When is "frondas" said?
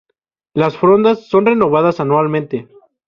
0.77-1.27